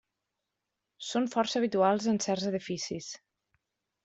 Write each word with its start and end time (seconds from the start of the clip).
Són 1.09 1.27
força 1.35 1.59
habituals 1.61 2.09
en 2.15 2.19
certs 2.27 2.49
edificis. 2.53 3.13